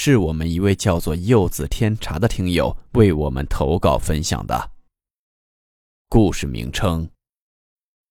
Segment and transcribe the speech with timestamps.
[0.00, 4.70] 是我们一位叫做柚子天茶的听友为我们投稿分享的
[6.08, 7.10] 故事名称：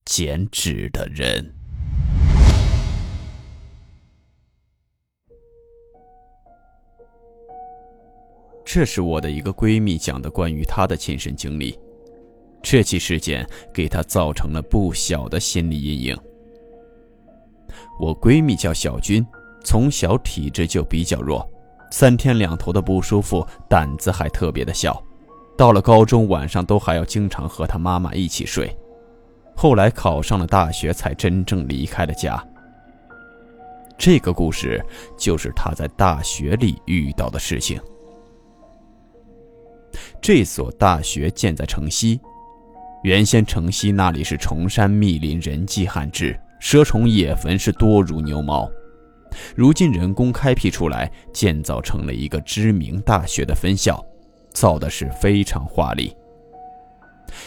[0.03, 1.55] 剪纸的人。
[8.65, 11.79] 这是我的一个闺蜜讲的关于她的亲身经历，
[12.61, 16.17] 这起事件给她造成了不小的心理阴影。
[17.97, 19.25] 我闺蜜叫小军，
[19.63, 21.49] 从小体质就比较弱。
[21.91, 25.01] 三天两头的不舒服，胆子还特别的小。
[25.57, 28.75] 到了高中，晚上都还要经常和他妈妈一起睡。
[29.55, 32.43] 后来考上了大学，才真正离开了家。
[33.97, 34.83] 这个故事
[35.17, 37.81] 就是他在大学里遇到的事情。
[40.21, 42.19] 这所大学建在城西，
[43.01, 48.69] 原先城西那里是崇山密林，人迹罕至，蛇虫野坟是多如牛毛。
[49.55, 54.03] 如今人工开辟出来，建造成了一个知名大学的分校，
[54.51, 56.15] 造的是非常华丽。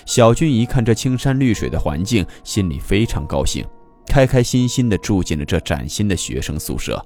[0.07, 3.65] 小军一看这青山绿水的环境，心里非常高兴，
[4.07, 7.05] 开开心心地住进了这崭新的学生宿舍。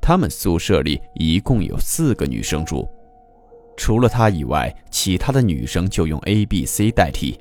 [0.00, 2.88] 他们宿舍里一共有四个女生住，
[3.76, 7.38] 除了她以外，其他的女生就用 A、B、C 代替。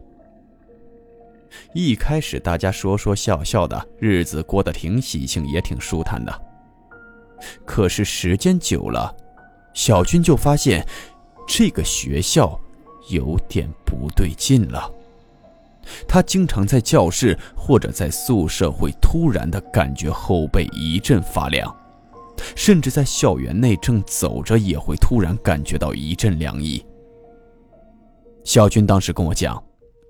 [1.73, 6.41] 一开始大家说说笑笑的，日子过得挺喜庆，也挺舒坦的。
[7.65, 9.15] 可是时间久了，
[9.73, 10.85] 小军就发现
[11.47, 12.59] 这个学校
[13.09, 14.91] 有点不对劲了。
[16.07, 21.73] 他经常在教室或者在宿舍会突然的感觉后背一阵发凉，
[22.55, 26.83] 甚至在校园内正走着也会突然感觉到一阵凉意。
[28.43, 29.61] 小军当时跟我讲。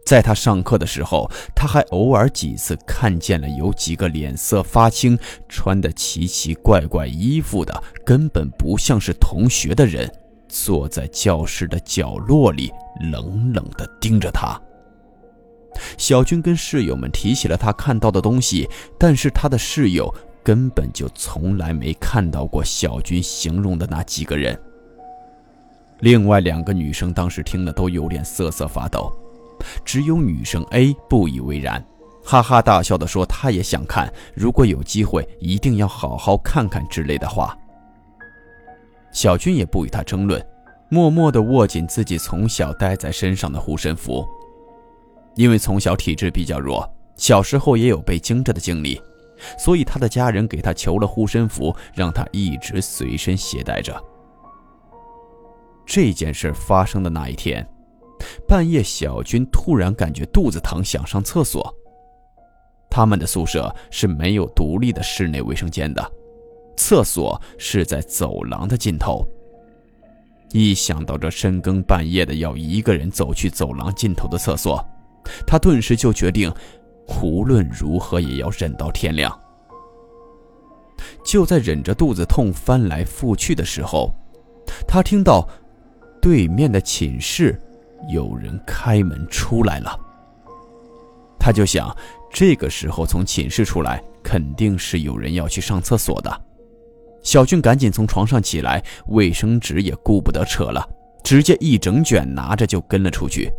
[0.06, 5.18] 在他上课的时候，他还偶尔几次看见了有几个脸色发青、
[5.50, 10.08] 穿的奇奇怪怪衣服的，根本不像是同学的人，
[10.48, 12.72] 坐在教室的角落里，
[13.12, 14.62] 冷冷地盯着他。
[15.98, 24.58] 小军跟室友们提起了他看到的东西，但是他的室友根本就从来没看到过小军形容的那几个人。
[26.02, 29.12] 另外两个女生当时听了都有点瑟瑟发抖。
[29.84, 31.84] 只有女生 A 不以为然，
[32.24, 37.58] 哈哈大笑地说：“她也想看，如果有机会，一定要好好看看之类的话。”
[39.12, 40.46] 小军也不与他争论，
[40.90, 44.28] 默默地握紧自己从小带在身上的护身符。
[45.36, 49.02] 因为从小体质比较弱，小时候也有被惊着的经历，
[49.58, 54.02] 所以他的家人给他求了护身符，让他一直随身携带着。
[55.86, 57.66] 这件事发生的那一天。
[58.48, 61.74] 半夜，小军突然感觉肚子疼，想上厕所。
[62.90, 66.12] 他们的宿舍是没有独立的室内卫生间的，
[66.78, 69.26] 厕所是在走廊的尽头。
[70.54, 74.82] 一想到这深更半夜的要一个人走去走廊尽头的厕所，
[75.46, 76.54] 他顿时就决定，
[77.22, 79.38] 无论如何也要忍到天亮。
[81.26, 84.14] 就在忍着肚子痛翻来覆去的时候，
[84.88, 85.46] 他听到
[86.22, 87.60] 对面的寝室。
[88.10, 90.00] 有人开门出来了，
[91.40, 91.96] 他就想，
[92.32, 96.42] 这个时候从寝室出来，肯定是有人要去上厕所的。
[97.24, 100.88] 小俊赶紧从床上起来，卫生纸也顾不得扯了，
[101.24, 103.52] 直接一整卷拿着就跟了出去。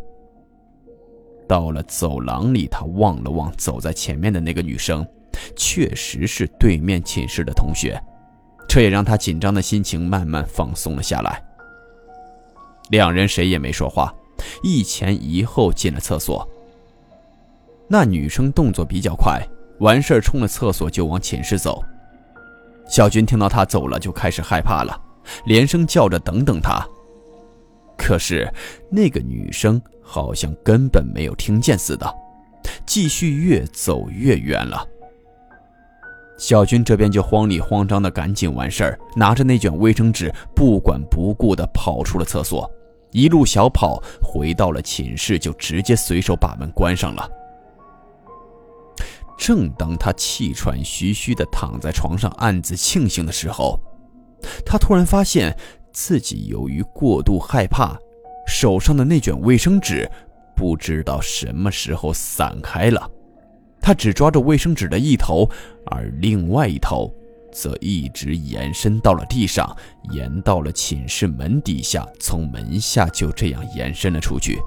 [1.48, 5.06] 到了走廊里，他望了望走在前面的那个女生，
[5.56, 8.00] 确实是对面寝室的同学，
[8.68, 11.42] 这也让他紧张的心情慢慢放松了下来。
[12.90, 14.14] 两人谁也没说话。
[14.62, 16.48] 一前一后进了厕所。
[17.88, 19.40] 那女生动作比较快，
[19.78, 21.82] 完事儿冲了厕所就往寝室走。
[22.88, 25.00] 小军听到她走了，就开始害怕了，
[25.44, 26.84] 连声叫着等等她。
[27.96, 28.52] 可是
[28.90, 32.12] 那个女生好像根本没有听见似的，
[32.86, 34.86] 继续越走越远了。
[36.38, 42.70] 小军这边就慌里慌张的赶紧完事儿，拿着那卷卫生纸，不管不顾的跑出了厕所。
[43.12, 47.28] 一路小跑回到了寝室，就直接随手把门关上了。
[49.38, 53.78] 正当他气喘吁吁地躺在床上暗自庆幸的时候，
[54.64, 55.56] 他突然发现
[55.92, 57.98] 自己由于过度害怕，
[58.46, 60.10] 手上的那卷卫生纸
[60.54, 63.10] 不知道什么时候散开了，
[63.80, 65.48] 他只抓着卫生纸的一头，
[65.86, 67.14] 而另外一头
[67.56, 69.74] 则一直延伸到了地上，
[70.10, 74.60] 延到了寝室门底下，从门下就这样延伸了出去。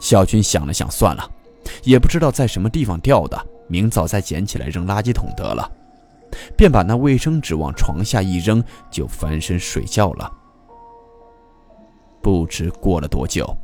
[0.00, 1.30] 小军想了想，算了，
[1.82, 5.70] 也不知道在什么地方掉的，明早再捡起来扔垃圾桶得了，
[6.56, 10.32] 便把那卫生纸往床下一扔，就翻身睡觉了。
[12.22, 13.54] 不知过了多久，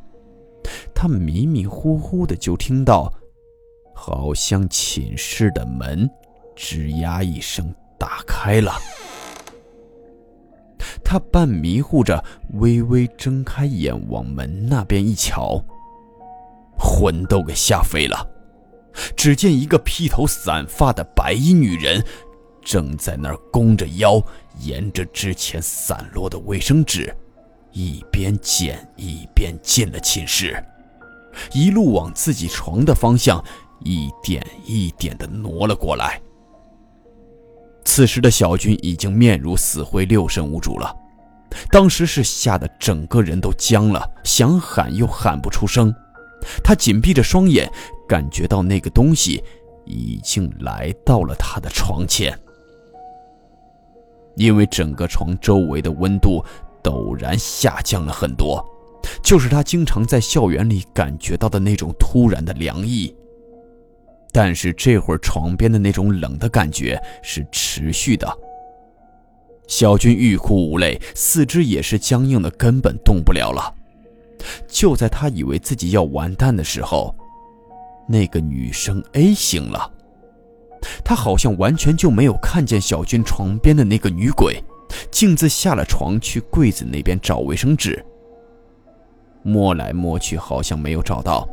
[0.95, 3.11] 他迷迷糊糊的就听到，
[3.95, 6.09] 好像寝室的门
[6.61, 8.75] 吱呀一声打开了。
[11.03, 12.23] 他半迷糊着，
[12.53, 15.65] 微微睁开眼往门那边一瞧，
[16.79, 18.29] 魂都给吓飞了。
[19.17, 22.05] 只见一个披头散发的白衣女人，
[22.63, 24.23] 正在那儿弓着腰，
[24.59, 27.13] 沿着之前散落的卫生纸。
[27.73, 30.63] 一边捡一边进了寝室，
[31.55, 33.43] 一路往自己床的方向
[33.83, 36.21] 一点一点的挪了过来。
[37.93, 40.95] 此时的小军已经面如死灰，六神无主了。
[41.73, 45.93] 当时是吓得整个人都僵了，想喊又喊不出声。
[46.63, 47.69] 他紧闭着双眼，
[48.09, 49.43] 感觉到那个东西
[49.85, 52.33] 已经来到了他的床前，
[54.37, 56.41] 因为整个床周围的温度。
[56.85, 58.65] 陡然下降了很多，
[59.21, 63.13] 就是他经常在校园里感觉到的那种突然的凉意。
[64.33, 68.39] 但是这会儿床边的那种冷的感觉是持续的。
[69.67, 73.75] 小军欲哭无泪，四肢也是僵硬的，根本动不了了。
[74.67, 77.15] 就在他以为自己要完蛋的时候，
[78.09, 79.93] 那个女生 A 醒了，
[81.05, 84.63] 她好像完全就没有看见小军床边的那个女鬼。
[85.13, 88.05] 径自下了床，去柜子那边找卫生纸。
[89.43, 91.49] 摸来摸去，好像没有找到。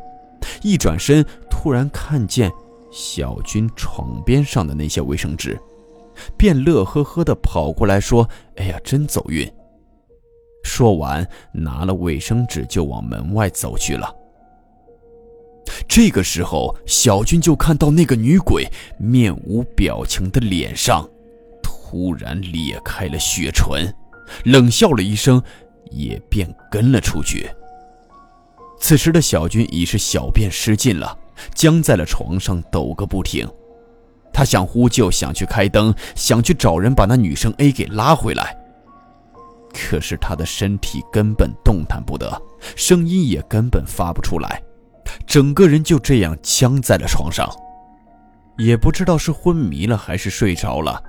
[0.64, 2.52] 一转身，突然看见
[2.92, 5.60] 小军床边上的那些卫生纸，
[6.38, 9.50] 便乐呵呵地跑过来说：“哎呀，真走运！”
[10.64, 14.14] 说完，拿了卫生纸就往门外走去了。
[15.88, 18.66] 这个时候，小军就看到那个女鬼
[18.98, 21.08] 面无表情的脸上。
[21.64, 23.94] 突然裂开了血唇，
[24.44, 25.42] 冷笑了一声，
[25.90, 27.50] 也便跟了出去。
[28.78, 31.18] 此时的小军已是小便失禁了，
[31.54, 33.48] 僵在了床上，抖个不停。
[34.34, 38.56] 他想呼救，想去开灯，想去找人把那女生 A 给拉回来。
[39.74, 42.42] 可是他的身体根本动弹不得，
[42.76, 44.62] 声音也根本发不出来，
[45.26, 47.50] 整个人就这样僵在了床上，
[48.58, 51.02] 也不知道是昏迷了还是睡着了。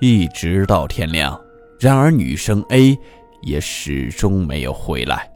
[0.00, 1.38] 一直到天亮，
[1.78, 2.98] 然而女生 A
[3.42, 5.30] 也始终没有回来。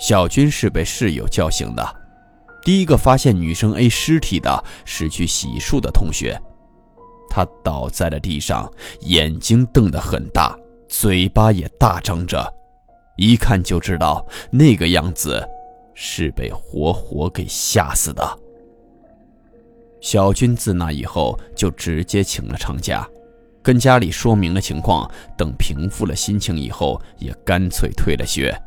[0.00, 1.96] 小军是被室友叫醒的，
[2.64, 6.40] 第一个发现女生 A 尸体的是去洗漱的同学，
[7.28, 8.68] 他倒在了地上，
[9.02, 10.58] 眼睛瞪得很大，
[10.88, 12.50] 嘴巴也大张着，
[13.18, 15.46] 一看就知道那个样子
[15.92, 18.38] 是被活活给吓死的。
[20.00, 23.06] 小军自那以后就直接请了长假，
[23.62, 28.58] 跟家里说明了情况，等平复了心情以后，也干脆退了学。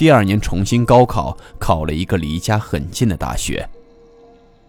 [0.00, 3.68] 第二年重新高考，考了一个离家很近的大学。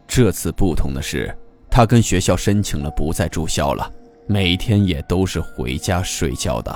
[0.05, 1.33] 这次不同的是，
[1.69, 3.89] 他跟学校申请了不再住校了，
[4.27, 6.75] 每天也都是回家睡觉的。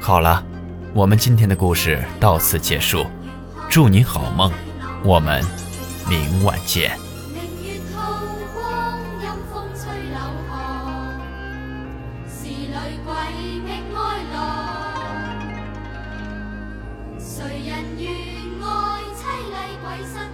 [0.00, 0.42] 好了。
[0.94, 3.04] 我们今天的故事到此结束，
[3.68, 4.50] 祝你好梦，
[5.04, 5.44] 我们
[6.08, 7.11] 明晚见。
[17.18, 18.10] 谁人愿
[18.62, 20.31] 爱妻礼鬼身？